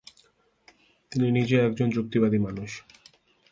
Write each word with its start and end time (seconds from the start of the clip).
তিনি 1.11 1.27
নিজে 1.31 1.55
একজন 1.59 1.87
যুক্তিবাদী 1.89 2.39
মানুষ। 2.39 2.71